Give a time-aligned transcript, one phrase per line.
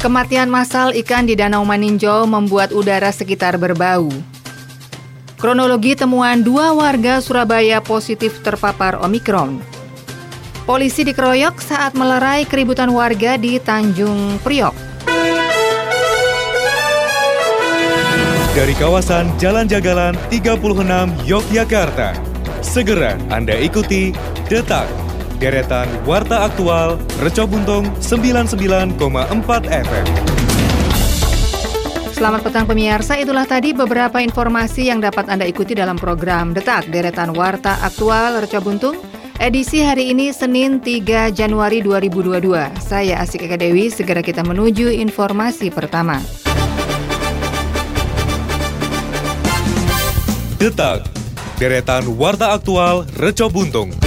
[0.00, 4.08] Kematian massal ikan di Danau Maninjau membuat udara sekitar berbau.
[5.36, 9.60] Kronologi temuan dua warga Surabaya positif terpapar Omikron.
[10.64, 14.72] Polisi dikeroyok saat melerai keributan warga di Tanjung Priok.
[18.56, 22.16] Dari kawasan Jalan Jagalan 36 Yogyakarta,
[22.64, 24.16] segera Anda ikuti
[24.48, 24.99] Detak
[25.40, 28.92] deretan Warta Aktual Reco Buntung 99,4
[29.72, 30.06] FM.
[32.12, 37.32] Selamat petang pemirsa, itulah tadi beberapa informasi yang dapat Anda ikuti dalam program Detak Deretan
[37.32, 39.00] Warta Aktual Reco Buntung
[39.40, 42.76] edisi hari ini Senin 3 Januari 2022.
[42.76, 46.20] Saya Asik Eka Dewi, segera kita menuju informasi pertama.
[50.60, 51.08] Detak
[51.56, 53.99] Deretan Warta Aktual Reco Buntung.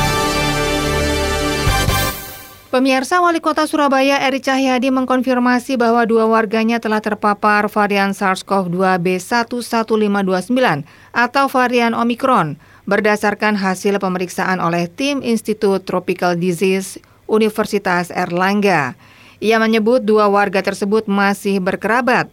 [2.73, 10.81] Pemirsa Wali Kota Surabaya Eri Cahyadi mengkonfirmasi bahwa dua warganya telah terpapar varian SARS-CoV-2 B11529
[11.13, 12.57] atau varian Omicron
[12.89, 16.97] berdasarkan hasil pemeriksaan oleh tim Institut Tropical Disease
[17.29, 18.97] Universitas Erlangga.
[19.37, 22.25] Ia menyebut dua warga tersebut masih berkerabat.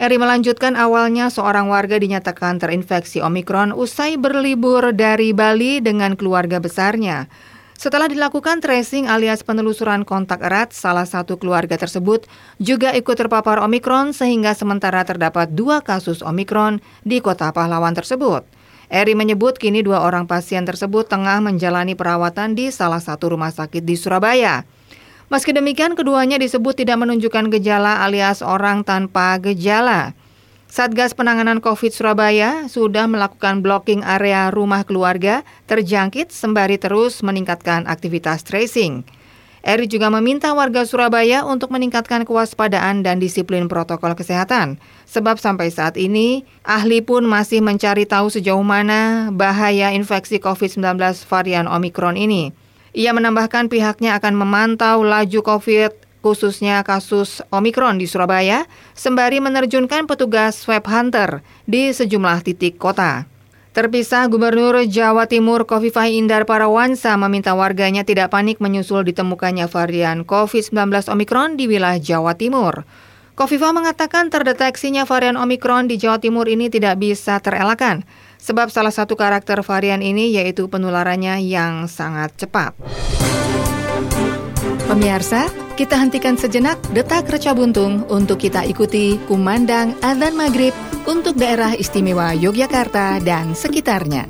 [0.00, 7.28] Eri melanjutkan awalnya seorang warga dinyatakan terinfeksi Omicron usai berlibur dari Bali dengan keluarga besarnya.
[7.76, 12.24] Setelah dilakukan tracing alias penelusuran kontak erat, salah satu keluarga tersebut
[12.56, 18.48] juga ikut terpapar Omikron sehingga sementara terdapat dua kasus Omikron di kota pahlawan tersebut.
[18.88, 23.84] Eri menyebut kini dua orang pasien tersebut tengah menjalani perawatan di salah satu rumah sakit
[23.84, 24.64] di Surabaya.
[25.28, 30.16] Meski demikian, keduanya disebut tidak menunjukkan gejala alias orang tanpa gejala.
[30.66, 38.42] Satgas Penanganan COVID Surabaya sudah melakukan blocking area rumah keluarga terjangkit sembari terus meningkatkan aktivitas
[38.42, 39.06] tracing.
[39.66, 44.78] Eri juga meminta warga Surabaya untuk meningkatkan kewaspadaan dan disiplin protokol kesehatan.
[45.10, 51.66] Sebab sampai saat ini, ahli pun masih mencari tahu sejauh mana bahaya infeksi COVID-19 varian
[51.66, 52.54] Omikron ini.
[52.94, 58.66] Ia menambahkan pihaknya akan memantau laju COVID khususnya kasus Omikron di Surabaya,
[58.98, 63.30] sembari menerjunkan petugas swab hunter di sejumlah titik kota.
[63.70, 71.06] Terpisah, Gubernur Jawa Timur Kofifah Indar Parawansa meminta warganya tidak panik menyusul ditemukannya varian COVID-19
[71.14, 72.82] Omikron di wilayah Jawa Timur.
[73.38, 78.02] Kofifah mengatakan terdeteksinya varian Omikron di Jawa Timur ini tidak bisa terelakkan,
[78.40, 82.72] sebab salah satu karakter varian ini yaitu penularannya yang sangat cepat.
[84.88, 90.72] Pemirsa, kita hentikan sejenak detak reca buntung untuk kita ikuti kumandang adzan maghrib
[91.04, 94.24] untuk daerah istimewa Yogyakarta dan sekitarnya.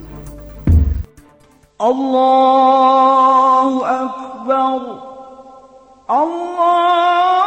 [1.78, 4.82] Allahu Akbar
[6.10, 7.46] Allahu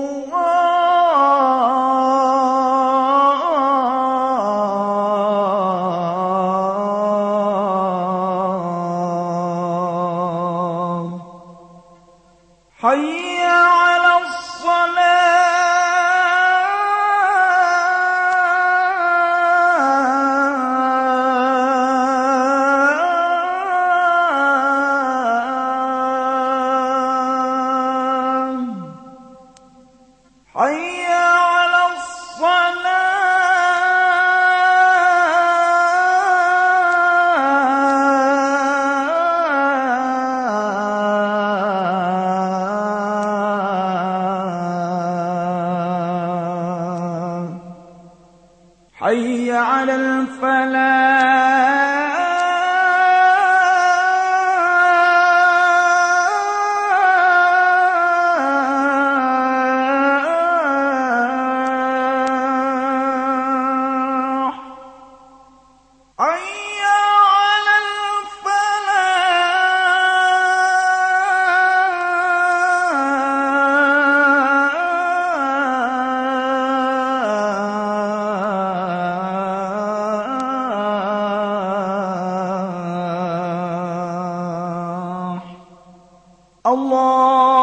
[86.70, 87.59] الله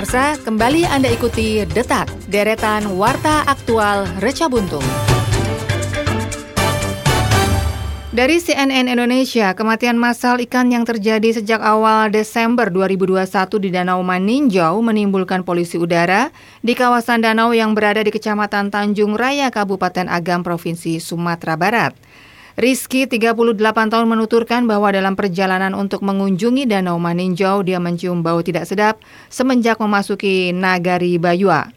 [0.00, 4.80] Pemirsa, kembali Anda ikuti Detak, deretan Warta Aktual Reca Buntung.
[8.08, 14.80] Dari CNN Indonesia, kematian massal ikan yang terjadi sejak awal Desember 2021 di Danau Maninjau
[14.80, 16.32] menimbulkan polusi udara
[16.64, 21.92] di kawasan danau yang berada di Kecamatan Tanjung Raya, Kabupaten Agam, Provinsi Sumatera Barat.
[22.58, 28.66] Rizky, 38 tahun menuturkan bahwa dalam perjalanan untuk mengunjungi Danau Maninjau, dia mencium bau tidak
[28.66, 28.98] sedap
[29.30, 31.70] semenjak memasuki Nagari Bayua.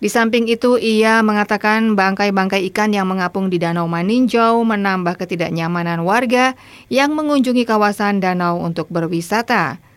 [0.00, 6.56] Di samping itu, ia mengatakan bangkai-bangkai ikan yang mengapung di Danau Maninjau menambah ketidaknyamanan warga
[6.88, 9.89] yang mengunjungi kawasan danau untuk berwisata.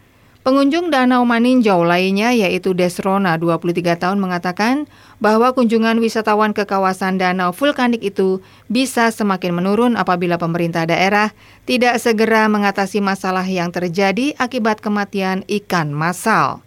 [0.44, 4.92] Pengunjung Danau Maninjau lainnya yaitu Desrona 23 tahun mengatakan
[5.24, 11.32] bahwa kunjungan wisatawan ke kawasan danau vulkanik itu bisa semakin menurun apabila pemerintah daerah
[11.64, 16.60] tidak segera mengatasi masalah yang terjadi akibat kematian ikan massal.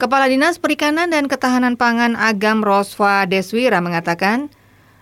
[0.00, 4.48] Kepala Dinas Perikanan dan Ketahanan Pangan Agam Rosva Deswira mengatakan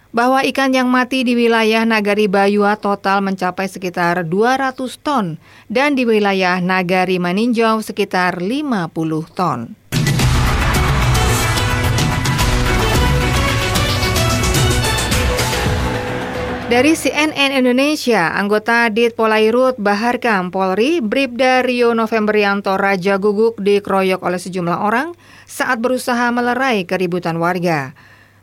[0.08, 5.36] bahwa ikan yang mati di wilayah Nagari Bayua total mencapai sekitar 200 ton
[5.68, 9.76] dan di wilayah Nagari Maninjau sekitar 50 ton.
[16.68, 24.36] Dari CNN Indonesia, anggota Dit Polairut Baharkam Polri, Bribda Rio Novembrianto Raja Guguk dikeroyok oleh
[24.36, 25.16] sejumlah orang
[25.48, 27.96] saat berusaha melerai keributan warga.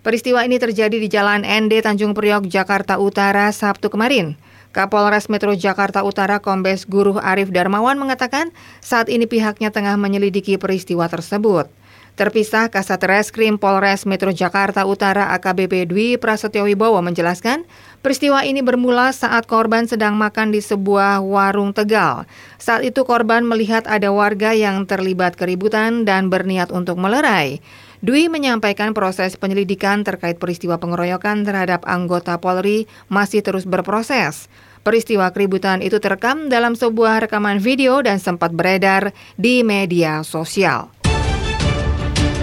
[0.06, 4.38] Peristiwa ini terjadi di Jalan ND Tanjung Priok, Jakarta Utara, Sabtu kemarin.
[4.70, 8.54] Kapolres Metro Jakarta Utara Kombes Guru Arif Darmawan mengatakan
[8.86, 11.74] saat ini pihaknya tengah menyelidiki peristiwa tersebut.
[12.22, 17.66] Terpisah, Kasat Reskrim Polres Metro Jakarta Utara AKBP Dwi Prasetyo Wibowo menjelaskan,
[18.06, 22.30] peristiwa ini bermula saat korban sedang makan di sebuah warung Tegal.
[22.62, 27.58] Saat itu korban melihat ada warga yang terlibat keributan dan berniat untuk melerai.
[28.06, 34.46] Dwi menyampaikan proses penyelidikan terkait peristiwa pengeroyokan terhadap anggota Polri masih terus berproses.
[34.86, 39.10] Peristiwa keributan itu terekam dalam sebuah rekaman video dan sempat beredar
[39.42, 40.94] di media sosial.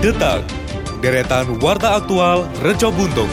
[0.02, 0.42] Detak,
[0.99, 3.31] deretan Warta Aktual Reco Buntung.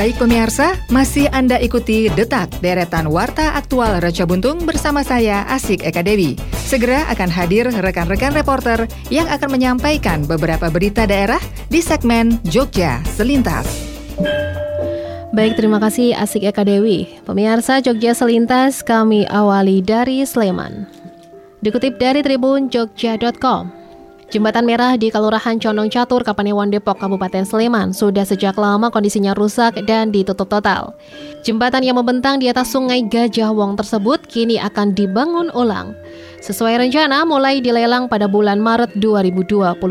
[0.00, 6.00] Baik pemirsa, masih Anda ikuti Detak, deretan Warta Aktual Reca Buntung bersama saya Asik Eka
[6.00, 6.40] Dewi.
[6.56, 11.36] Segera akan hadir rekan-rekan reporter yang akan menyampaikan beberapa berita daerah
[11.68, 13.68] di segmen Jogja Selintas.
[15.36, 17.04] Baik, terima kasih Asik Eka Dewi.
[17.28, 20.88] Pemirsa Jogja Selintas kami awali dari Sleman.
[21.60, 23.68] Dikutip dari Tribun Jogja.com,
[24.30, 29.82] Jembatan merah di Kelurahan Condong Catur, Kapanewon Depok, Kabupaten Sleman sudah sejak lama kondisinya rusak
[29.90, 30.94] dan ditutup total.
[31.42, 35.98] Jembatan yang membentang di atas sungai Gajah Wong tersebut kini akan dibangun ulang.
[36.46, 39.82] Sesuai rencana mulai dilelang pada bulan Maret 2022.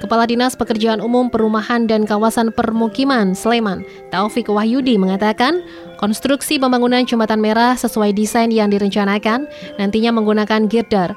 [0.00, 5.60] Kepala Dinas Pekerjaan Umum Perumahan dan Kawasan Permukiman Sleman, Taufik Wahyudi mengatakan,
[6.00, 9.44] konstruksi pembangunan jembatan merah sesuai desain yang direncanakan
[9.76, 11.12] nantinya menggunakan girder.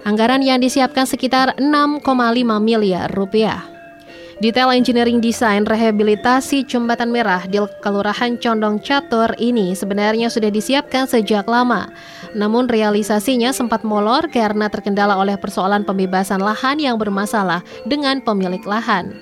[0.00, 2.00] Anggaran yang disiapkan sekitar 6,5
[2.58, 3.60] miliar rupiah.
[4.40, 11.44] Detail engineering desain rehabilitasi jembatan merah di Kelurahan Condong Catur ini sebenarnya sudah disiapkan sejak
[11.44, 11.92] lama.
[12.32, 19.12] Namun realisasinya sempat molor karena terkendala oleh persoalan pembebasan lahan yang bermasalah dengan pemilik lahan.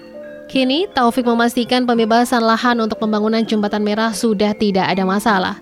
[0.46, 5.58] Kini, Taufik memastikan pembebasan lahan untuk pembangunan jembatan merah sudah tidak ada masalah.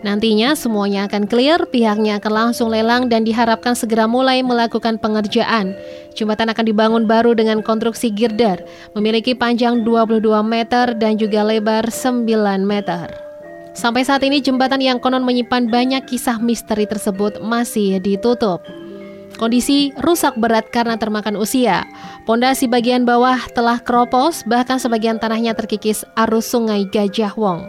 [0.00, 5.76] Nantinya semuanya akan clear, pihaknya akan langsung lelang dan diharapkan segera mulai melakukan pengerjaan.
[6.16, 8.64] Jembatan akan dibangun baru dengan konstruksi girder,
[8.96, 12.24] memiliki panjang 22 meter dan juga lebar 9
[12.64, 13.12] meter.
[13.76, 18.64] Sampai saat ini jembatan yang konon menyimpan banyak kisah misteri tersebut masih ditutup.
[19.36, 21.84] Kondisi rusak berat karena termakan usia.
[22.24, 27.64] Pondasi bagian bawah telah keropos, bahkan sebagian tanahnya terkikis arus sungai Gajah Wong.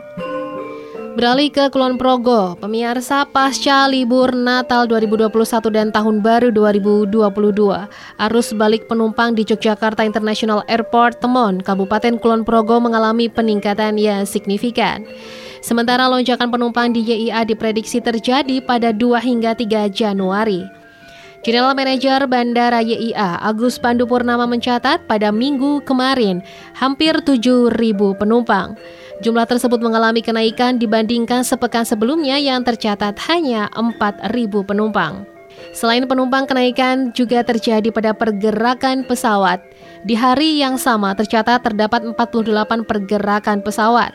[1.11, 5.27] Beralih ke Kulon Progo, pemirsa pasca libur Natal 2021
[5.67, 7.11] dan Tahun Baru 2022,
[8.15, 15.03] arus balik penumpang di Yogyakarta International Airport Temon, Kabupaten Kulon Progo mengalami peningkatan yang signifikan.
[15.59, 20.63] Sementara lonjakan penumpang di YIA diprediksi terjadi pada 2 hingga 3 Januari.
[21.43, 26.39] General Manager Bandara YIA Agus Pandu Purnama mencatat pada minggu kemarin
[26.77, 27.75] hampir 7.000
[28.15, 28.79] penumpang.
[29.21, 34.25] Jumlah tersebut mengalami kenaikan dibandingkan sepekan sebelumnya yang tercatat hanya 4.000
[34.65, 35.29] penumpang.
[35.77, 39.61] Selain penumpang, kenaikan juga terjadi pada pergerakan pesawat.
[40.01, 44.09] Di hari yang sama tercatat terdapat 48 pergerakan pesawat,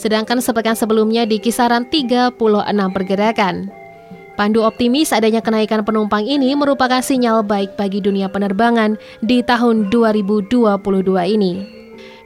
[0.00, 2.40] sedangkan sepekan sebelumnya di kisaran 36
[2.96, 3.68] pergerakan.
[4.40, 10.80] Pandu optimis adanya kenaikan penumpang ini merupakan sinyal baik bagi dunia penerbangan di tahun 2022
[11.36, 11.75] ini.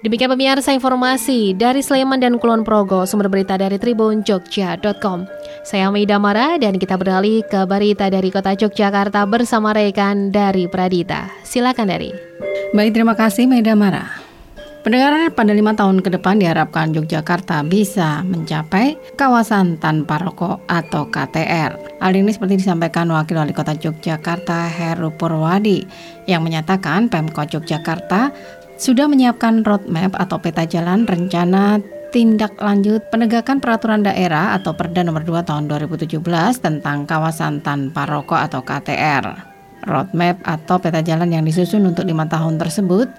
[0.00, 5.28] Demikian pemirsa informasi dari Sleman dan Kulon Progo, sumber berita dari Tribun Jogja.com.
[5.60, 11.28] Saya Maida Mara dan kita beralih ke berita dari kota Yogyakarta bersama rekan dari Pradita.
[11.44, 12.16] Silakan dari.
[12.72, 14.30] Baik, terima kasih Maida Mara.
[14.80, 22.00] Pendengaran pada lima tahun ke depan diharapkan Yogyakarta bisa mencapai kawasan tanpa rokok atau KTR.
[22.00, 25.84] Hal ini seperti disampaikan Wakil Wali Kota Yogyakarta Heru Purwadi
[26.24, 28.32] yang menyatakan Pemkot Yogyakarta
[28.80, 31.84] sudah menyiapkan roadmap atau peta jalan rencana
[32.16, 36.16] tindak lanjut penegakan peraturan daerah atau Perda nomor 2 tahun 2017
[36.64, 39.24] tentang kawasan tanpa rokok atau KTR.
[39.84, 43.12] Roadmap atau peta jalan yang disusun untuk lima tahun tersebut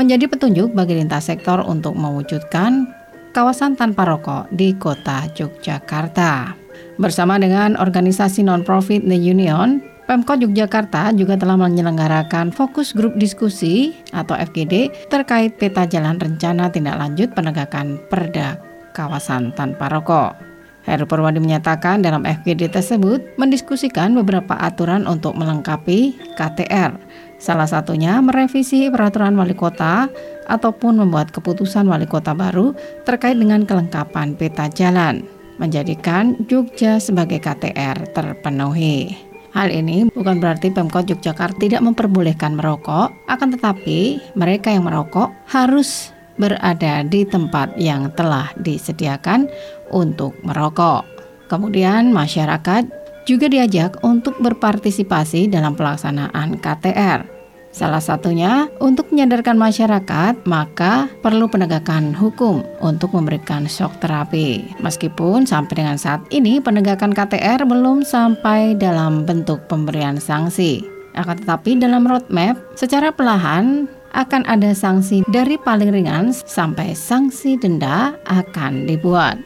[0.00, 2.88] menjadi petunjuk bagi lintas sektor untuk mewujudkan
[3.36, 6.56] kawasan tanpa rokok di kota Yogyakarta.
[6.96, 14.34] Bersama dengan organisasi non-profit The Union, Pemkot Yogyakarta juga telah menyelenggarakan fokus grup diskusi atau
[14.34, 18.58] FGD terkait peta jalan rencana tindak lanjut penegakan perda
[18.92, 20.34] kawasan tanpa rokok.
[20.82, 26.98] Heru Purwadi menyatakan dalam FGD tersebut mendiskusikan beberapa aturan untuk melengkapi KTR.
[27.38, 30.10] Salah satunya merevisi peraturan wali kota
[30.50, 32.74] ataupun membuat keputusan wali kota baru
[33.06, 35.22] terkait dengan kelengkapan peta jalan,
[35.62, 39.31] menjadikan Jogja sebagai KTR terpenuhi.
[39.52, 46.12] Hal ini bukan berarti Pemkot Yogyakarta tidak memperbolehkan merokok, akan tetapi mereka yang merokok harus
[46.40, 49.52] berada di tempat yang telah disediakan
[49.92, 51.04] untuk merokok.
[51.52, 52.88] Kemudian masyarakat
[53.28, 57.31] juga diajak untuk berpartisipasi dalam pelaksanaan KTR.
[57.72, 64.76] Salah satunya untuk menyadarkan masyarakat, maka perlu penegakan hukum untuk memberikan shock terapi.
[64.84, 70.84] Meskipun sampai dengan saat ini penegakan KTR belum sampai dalam bentuk pemberian sanksi.
[71.16, 78.12] Akan tetapi dalam roadmap secara perlahan akan ada sanksi dari paling ringan sampai sanksi denda
[78.28, 79.40] akan dibuat.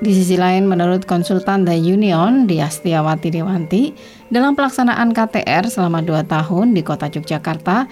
[0.00, 3.92] Di sisi lain, menurut konsultan The Union, Diastiawati Dewanti,
[4.32, 7.84] dalam pelaksanaan KTR selama dua tahun di kota Yogyakarta,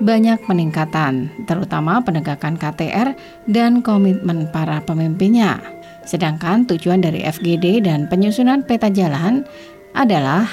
[0.00, 3.12] banyak peningkatan, terutama penegakan KTR
[3.44, 5.60] dan komitmen para pemimpinnya.
[6.08, 9.44] Sedangkan tujuan dari FGD dan penyusunan peta jalan
[9.92, 10.48] adalah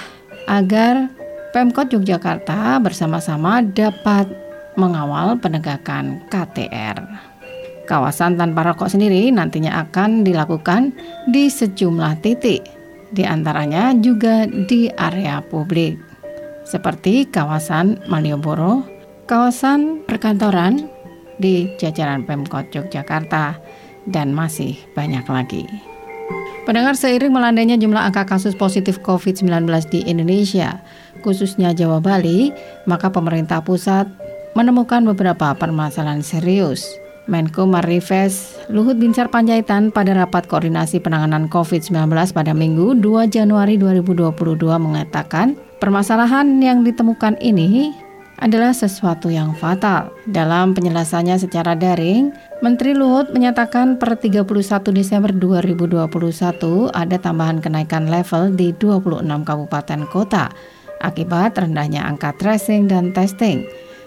[0.51, 1.07] agar
[1.55, 4.27] Pemkot Yogyakarta bersama-sama dapat
[4.75, 7.30] mengawal penegakan KTR.
[7.91, 10.95] Kawasan tanpa rokok sendiri nantinya akan dilakukan
[11.27, 12.63] di sejumlah titik,
[13.11, 15.99] di antaranya juga di area publik,
[16.63, 18.87] seperti kawasan Malioboro,
[19.27, 20.87] kawasan perkantoran
[21.35, 23.59] di jajaran Pemkot Yogyakarta,
[24.07, 25.67] dan masih banyak lagi.
[26.63, 30.79] Pendengar seiring melandainya jumlah angka kasus positif COVID-19 di Indonesia,
[31.27, 32.55] khususnya Jawa Bali,
[32.87, 34.07] maka pemerintah pusat
[34.55, 42.53] menemukan beberapa permasalahan serius Menko Marifes Luhut Binsar Panjaitan pada rapat koordinasi penanganan COVID-19 pada
[42.55, 44.33] Minggu 2 Januari 2022
[44.81, 47.93] mengatakan permasalahan yang ditemukan ini
[48.41, 50.09] adalah sesuatu yang fatal.
[50.25, 52.33] Dalam penjelasannya secara daring,
[52.65, 54.49] Menteri Luhut menyatakan per 31
[54.89, 60.49] Desember 2021 ada tambahan kenaikan level di 26 kabupaten kota
[61.05, 63.61] akibat rendahnya angka tracing dan testing.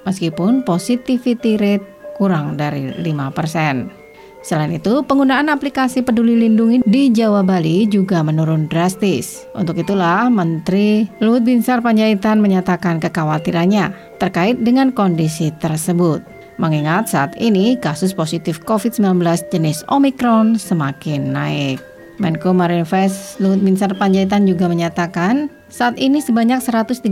[0.04, 4.04] Meskipun positivity rate kurang dari 5%.
[4.44, 9.48] Selain itu, penggunaan aplikasi Peduli Lindungi di Jawa Bali juga menurun drastis.
[9.56, 16.20] Untuk itulah, Menteri Luhut Binsar Panjaitan menyatakan kekhawatirannya terkait dengan kondisi tersebut.
[16.60, 21.93] Mengingat saat ini kasus positif COVID-19 jenis Omicron semakin naik.
[22.14, 27.10] Menko Marinvest Luhut Binsar Panjaitan juga menyatakan saat ini sebanyak 137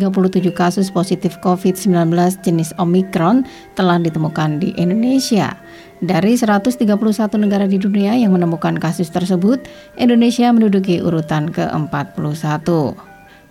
[0.55, 2.15] kasus positif COVID-19
[2.47, 3.43] jenis Omicron
[3.75, 5.59] telah ditemukan di Indonesia.
[5.99, 6.87] Dari 131
[7.35, 9.67] negara di dunia yang menemukan kasus tersebut,
[9.99, 12.67] Indonesia menduduki urutan ke-41.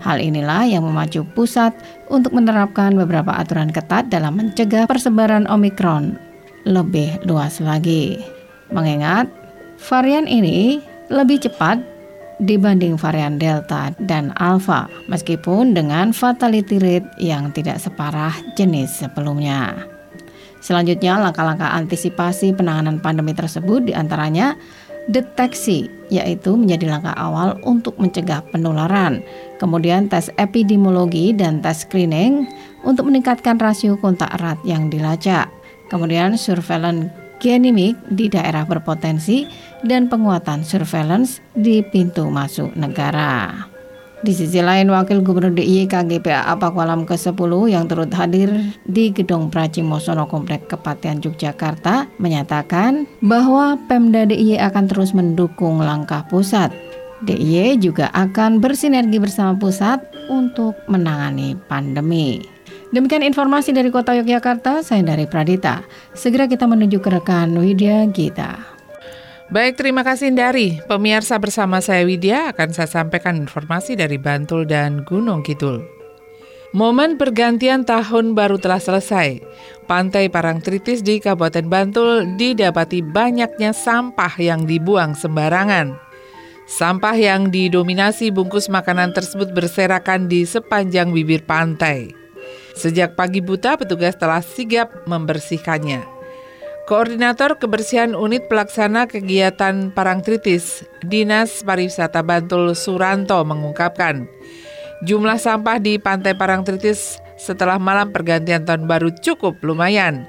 [0.02, 1.76] Hal inilah yang memacu pusat
[2.08, 6.16] untuk menerapkan beberapa aturan ketat dalam mencegah persebaran Omicron
[6.64, 8.24] lebih luas lagi.
[8.72, 9.28] Mengingat
[9.78, 11.84] varian ini lebih cepat
[12.42, 19.76] dibanding varian Delta dan Alpha, meskipun dengan fatality rate yang tidak separah jenis sebelumnya.
[20.62, 24.58] Selanjutnya, langkah-langkah antisipasi penanganan pandemi tersebut di antaranya
[25.10, 29.26] deteksi, yaitu menjadi langkah awal untuk mencegah penularan.
[29.58, 32.46] Kemudian tes epidemiologi dan tes screening
[32.86, 35.50] untuk meningkatkan rasio kontak erat yang dilacak.
[35.90, 37.10] Kemudian surveillance
[37.42, 39.50] genomik di daerah berpotensi
[39.82, 43.66] dan penguatan surveillance di pintu masuk negara.
[44.22, 48.54] Di sisi lain, Wakil Gubernur DIY KGPA Pakualam ke-10 yang turut hadir
[48.86, 56.70] di Gedung Pracimosono Komplek Kepatian Yogyakarta menyatakan bahwa Pemda DIY akan terus mendukung langkah pusat.
[57.26, 62.61] DIY juga akan bersinergi bersama pusat untuk menangani pandemi.
[62.92, 65.88] Demikian informasi dari Kota Yogyakarta, saya dari Pradita.
[66.12, 68.60] Segera kita menuju ke rekan Widya Gita.
[69.48, 70.84] Baik, terima kasih Dari.
[70.84, 75.84] Pemirsa bersama saya Widya akan saya sampaikan informasi dari Bantul dan Gunung Kidul.
[76.76, 79.40] Momen pergantian tahun baru telah selesai.
[79.88, 85.96] Pantai Parangtritis di Kabupaten Bantul didapati banyaknya sampah yang dibuang sembarangan.
[86.68, 92.21] Sampah yang didominasi bungkus makanan tersebut berserakan di sepanjang bibir pantai.
[92.76, 96.04] Sejak pagi buta, petugas telah sigap membersihkannya.
[96.90, 104.28] Koordinator Kebersihan Unit Pelaksana Kegiatan Parangtritis, Dinas Pariwisata Bantul Suranto mengungkapkan,
[105.06, 110.28] jumlah sampah di Pantai Parangtritis setelah malam pergantian tahun baru cukup lumayan,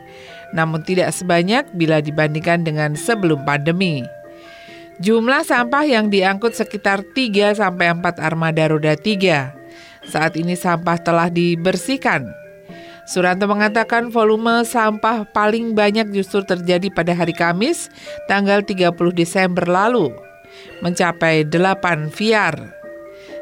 [0.54, 4.04] namun tidak sebanyak bila dibandingkan dengan sebelum pandemi.
[5.02, 9.61] Jumlah sampah yang diangkut sekitar 3 sampai 4 armada roda 3.
[10.06, 12.42] Saat ini sampah telah dibersihkan
[13.02, 17.90] Suranto mengatakan volume sampah paling banyak justru terjadi pada hari Kamis,
[18.30, 20.14] tanggal 30 Desember lalu,
[20.86, 22.54] mencapai 8 viar.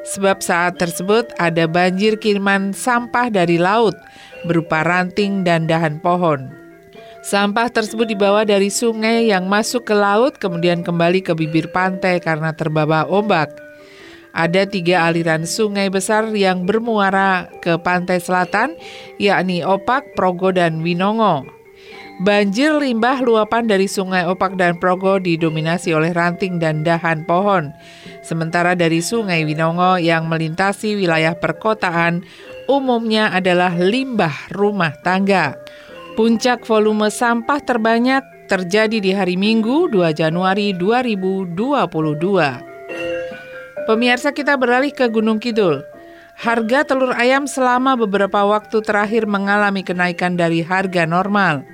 [0.01, 3.93] Sebab saat tersebut ada banjir kiriman sampah dari laut
[4.49, 6.49] berupa ranting dan dahan pohon.
[7.21, 12.57] Sampah tersebut dibawa dari sungai yang masuk ke laut kemudian kembali ke bibir pantai karena
[12.57, 13.53] terbawa ombak.
[14.31, 18.79] Ada tiga aliran sungai besar yang bermuara ke pantai selatan,
[19.19, 21.61] yakni Opak, Progo, dan Winongo.
[22.21, 27.73] Banjir limbah luapan dari sungai Opak dan Progo didominasi oleh ranting dan dahan pohon.
[28.21, 32.21] Sementara dari sungai Winongo yang melintasi wilayah perkotaan
[32.69, 35.57] umumnya adalah limbah rumah tangga.
[36.13, 38.21] Puncak volume sampah terbanyak
[38.53, 42.70] terjadi di hari Minggu 2 Januari 2022.
[43.91, 45.83] Pemirsa kita beralih ke Gunung Kidul.
[46.39, 51.67] Harga telur ayam selama beberapa waktu terakhir mengalami kenaikan dari harga normal.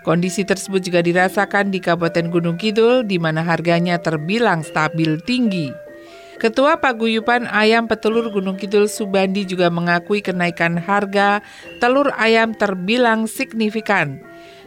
[0.00, 5.68] Kondisi tersebut juga dirasakan di Kabupaten Gunung Kidul di mana harganya terbilang stabil tinggi.
[6.40, 11.44] Ketua Paguyupan Ayam Petelur Gunung Kidul Subandi juga mengakui kenaikan harga
[11.76, 14.16] telur ayam terbilang signifikan.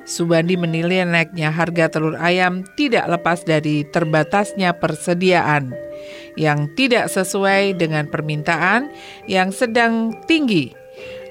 [0.06, 5.74] Subandi menilai naiknya harga telur ayam tidak lepas dari terbatasnya persediaan
[6.40, 8.90] yang tidak sesuai dengan permintaan
[9.30, 10.74] yang sedang tinggi.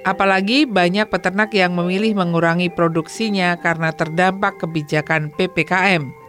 [0.02, 6.22] Apalagi banyak peternak yang memilih mengurangi produksinya karena terdampak kebijakan PPKM.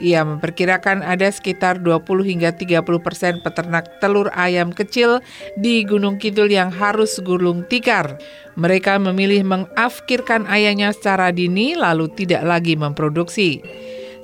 [0.00, 5.20] Ia memperkirakan ada sekitar 20 hingga 30 persen peternak telur ayam kecil
[5.60, 8.16] di Gunung Kidul yang harus gulung tikar.
[8.56, 13.60] Mereka memilih mengafkirkan ayamnya secara dini lalu tidak lagi memproduksi.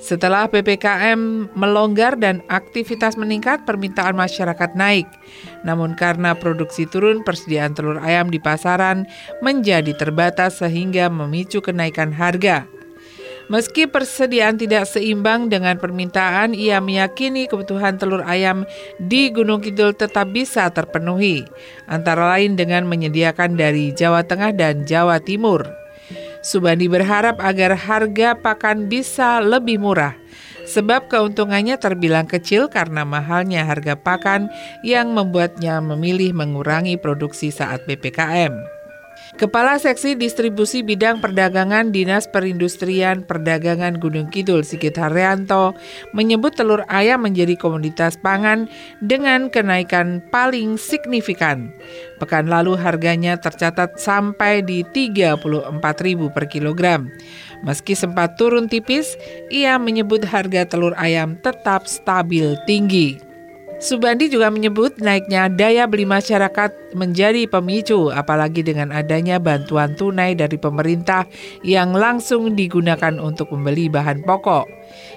[0.07, 5.03] Setelah PPKM melonggar dan aktivitas meningkat, permintaan masyarakat naik.
[5.67, 9.03] Namun karena produksi turun, persediaan telur ayam di pasaran
[9.43, 12.63] menjadi terbatas sehingga memicu kenaikan harga.
[13.51, 18.63] Meski persediaan tidak seimbang dengan permintaan, ia meyakini kebutuhan telur ayam
[19.03, 21.43] di Gunung Kidul tetap bisa terpenuhi,
[21.91, 25.86] antara lain dengan menyediakan dari Jawa Tengah dan Jawa Timur.
[26.47, 30.15] Subandi berharap agar harga pakan bisa lebih murah,
[30.63, 34.47] sebab keuntungannya terbilang kecil karena mahalnya harga pakan
[34.79, 38.76] yang membuatnya memilih mengurangi produksi saat PPKM.
[39.37, 45.77] Kepala Seksi Distribusi Bidang Perdagangan Dinas Perindustrian Perdagangan Gunung Kidul Sigit Haryanto
[46.09, 48.65] menyebut telur ayam menjadi komoditas pangan
[48.97, 51.69] dengan kenaikan paling signifikan.
[52.17, 55.45] Pekan lalu harganya tercatat sampai di 34.000
[56.33, 57.05] per kilogram.
[57.61, 59.21] Meski sempat turun tipis,
[59.53, 63.26] ia menyebut harga telur ayam tetap stabil tinggi.
[63.77, 70.57] Subandi juga menyebut naiknya daya beli masyarakat menjadi pemicu apalagi dengan adanya bantuan tunai dari
[70.57, 71.29] pemerintah
[71.61, 74.65] yang langsung digunakan untuk membeli bahan pokok.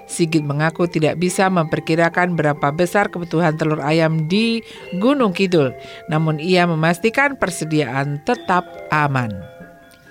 [0.04, 4.60] Sigit mengaku tidak bisa memperkirakan berapa besar kebutuhan telur ayam di
[5.00, 5.72] Gunung Kidul,
[6.12, 9.59] namun ia memastikan persediaan tetap aman.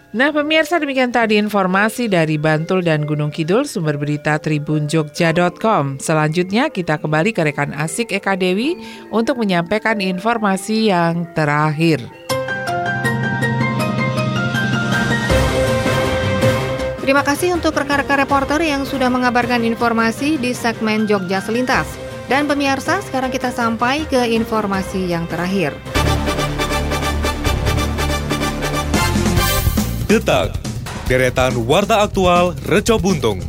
[0.10, 6.02] Nah pemirsa demikian tadi informasi dari Bantul dan Gunung Kidul sumber berita tribunjogja.com.
[6.02, 8.74] Selanjutnya kita kembali ke rekan Asik Eka Dewi
[9.13, 12.02] untuk menyampaikan informasi yang terakhir.
[17.06, 21.86] Terima kasih untuk rekan-rekan reporter yang sudah mengabarkan informasi di segmen Jogja Selintas.
[22.26, 25.74] Dan pemirsa, sekarang kita sampai ke informasi yang terakhir.
[30.10, 30.58] Detak,
[31.06, 33.45] deretan warta aktual Reco Buntung.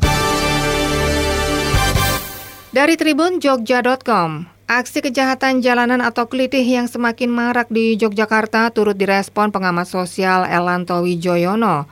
[2.69, 9.49] Dari Tribun Jogja.com, aksi kejahatan jalanan atau kelitih yang semakin marak di Yogyakarta turut direspon
[9.49, 11.89] pengamat sosial Elanto Wijoyono.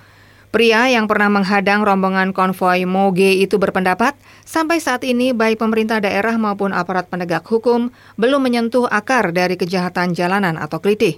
[0.52, 6.36] Pria yang pernah menghadang rombongan konvoi Moge itu berpendapat, sampai saat ini baik pemerintah daerah
[6.36, 7.88] maupun aparat penegak hukum
[8.20, 11.16] belum menyentuh akar dari kejahatan jalanan atau kelitih.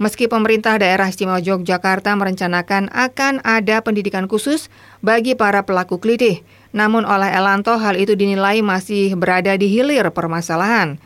[0.00, 4.72] Meski pemerintah daerah istimewa Yogyakarta merencanakan akan ada pendidikan khusus
[5.04, 6.40] bagi para pelaku kelitih,
[6.72, 10.96] namun oleh Elanto hal itu dinilai masih berada di hilir permasalahan.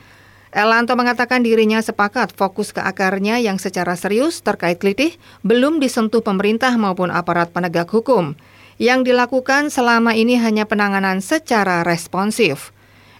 [0.54, 6.70] Elanto mengatakan dirinya sepakat fokus ke akarnya yang secara serius terkait kelitih belum disentuh pemerintah
[6.78, 8.38] maupun aparat penegak hukum.
[8.78, 12.70] Yang dilakukan selama ini hanya penanganan secara responsif.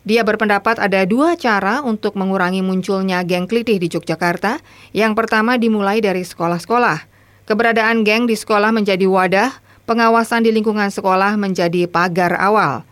[0.05, 4.61] Dia berpendapat ada dua cara untuk mengurangi munculnya geng klitih di Yogyakarta.
[4.93, 7.09] Yang pertama dimulai dari sekolah-sekolah.
[7.49, 12.85] Keberadaan geng di sekolah menjadi wadah, pengawasan di lingkungan sekolah menjadi pagar awal.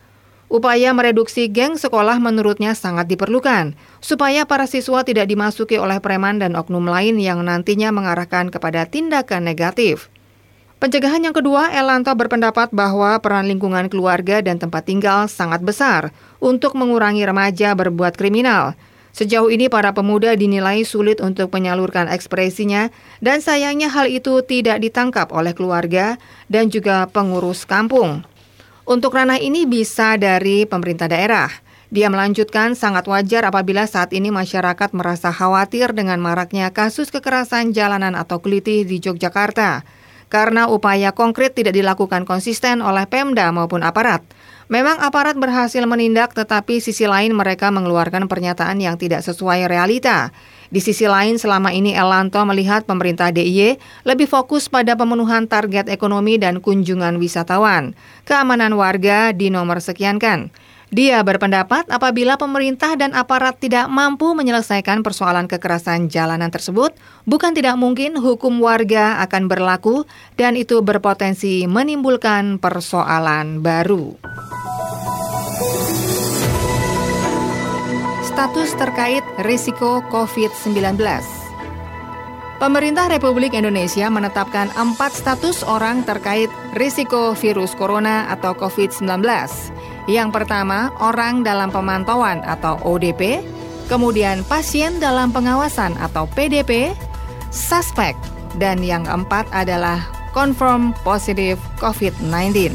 [0.52, 3.72] Upaya mereduksi geng sekolah menurutnya sangat diperlukan,
[4.04, 9.48] supaya para siswa tidak dimasuki oleh preman dan oknum lain yang nantinya mengarahkan kepada tindakan
[9.48, 10.11] negatif.
[10.82, 16.10] Pencegahan yang kedua, Elanto berpendapat bahwa peran lingkungan keluarga dan tempat tinggal sangat besar
[16.42, 18.74] untuk mengurangi remaja berbuat kriminal.
[19.14, 22.90] Sejauh ini para pemuda dinilai sulit untuk menyalurkan ekspresinya
[23.22, 26.18] dan sayangnya hal itu tidak ditangkap oleh keluarga
[26.50, 28.26] dan juga pengurus kampung.
[28.82, 31.46] Untuk ranah ini bisa dari pemerintah daerah.
[31.94, 38.18] Dia melanjutkan sangat wajar apabila saat ini masyarakat merasa khawatir dengan maraknya kasus kekerasan jalanan
[38.18, 40.01] atau kelitih di Yogyakarta
[40.32, 44.24] karena upaya konkret tidak dilakukan konsisten oleh Pemda maupun aparat.
[44.72, 50.32] Memang aparat berhasil menindak tetapi sisi lain mereka mengeluarkan pernyataan yang tidak sesuai realita.
[50.72, 53.76] Di sisi lain selama ini Elanto melihat pemerintah DIY
[54.08, 57.92] lebih fokus pada pemenuhan target ekonomi dan kunjungan wisatawan.
[58.24, 60.48] Keamanan warga di nomor sekian kan.
[60.92, 66.92] Dia berpendapat apabila pemerintah dan aparat tidak mampu menyelesaikan persoalan kekerasan jalanan tersebut,
[67.24, 70.04] bukan tidak mungkin hukum warga akan berlaku
[70.36, 74.20] dan itu berpotensi menimbulkan persoalan baru.
[78.28, 81.00] Status terkait risiko COVID-19
[82.60, 86.46] Pemerintah Republik Indonesia menetapkan empat status orang terkait
[86.78, 89.08] risiko virus corona atau COVID-19
[90.10, 93.38] yang pertama, orang dalam pemantauan atau ODP,
[93.86, 96.90] kemudian pasien dalam pengawasan atau PDP,
[97.54, 98.18] suspek,
[98.58, 100.02] dan yang keempat adalah
[100.34, 102.74] confirm positif COVID-19.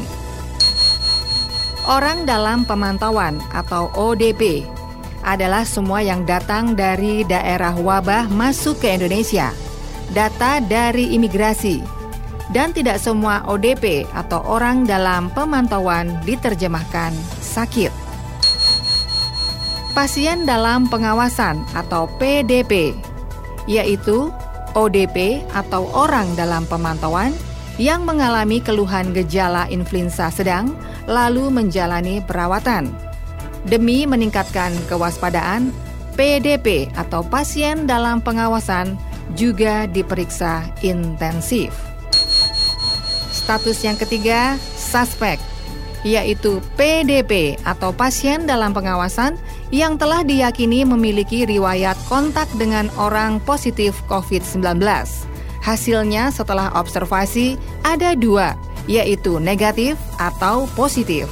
[1.88, 4.64] Orang dalam pemantauan atau ODP
[5.24, 9.52] adalah semua yang datang dari daerah wabah masuk ke Indonesia.
[10.12, 11.97] Data dari imigrasi,
[12.52, 17.12] dan tidak semua ODP atau orang dalam pemantauan diterjemahkan
[17.44, 17.92] sakit.
[19.92, 22.94] Pasien dalam pengawasan atau PDP,
[23.66, 24.30] yaitu
[24.78, 27.34] ODP atau orang dalam pemantauan
[27.82, 30.74] yang mengalami keluhan gejala influenza sedang
[31.10, 32.90] lalu menjalani perawatan.
[33.66, 35.74] Demi meningkatkan kewaspadaan,
[36.14, 38.94] PDP atau pasien dalam pengawasan
[39.34, 41.87] juga diperiksa intensif.
[43.48, 45.40] Status yang ketiga, suspek,
[46.04, 49.40] yaitu PDP atau pasien dalam pengawasan
[49.72, 54.84] yang telah diyakini memiliki riwayat kontak dengan orang positif COVID-19.
[55.64, 57.56] Hasilnya setelah observasi
[57.88, 58.52] ada dua,
[58.84, 61.24] yaitu negatif atau positif.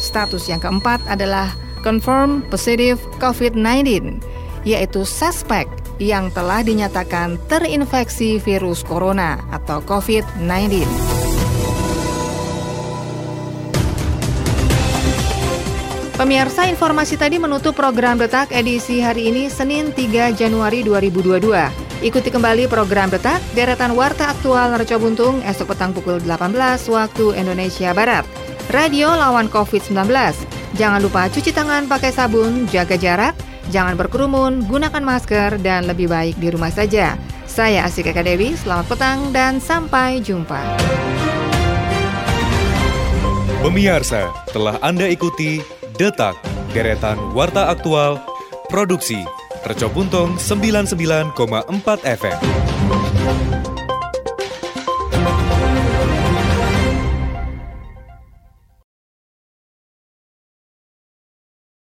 [0.00, 1.52] Status yang keempat adalah
[1.84, 4.16] confirm positive COVID-19,
[4.64, 10.86] yaitu suspek yang telah dinyatakan terinfeksi virus corona atau COVID-19.
[16.18, 21.46] Pemirsa informasi tadi menutup program Detak edisi hari ini Senin 3 Januari 2022.
[22.02, 26.58] Ikuti kembali program Detak deretan Warta Aktual Nerco Buntung esok petang pukul 18
[26.90, 28.26] waktu Indonesia Barat.
[28.74, 30.10] Radio lawan COVID-19.
[30.74, 36.36] Jangan lupa cuci tangan pakai sabun, jaga jarak, jangan berkerumun, gunakan masker, dan lebih baik
[36.40, 37.16] di rumah saja.
[37.48, 40.60] Saya Asik Eka Dewi, selamat petang dan sampai jumpa.
[43.64, 45.60] Pemirsa, telah Anda ikuti
[45.98, 46.38] Detak,
[46.70, 48.22] deretan Warta Aktual,
[48.70, 49.18] Produksi,
[49.66, 51.36] Reco Buntung 99,4
[52.06, 52.57] FM.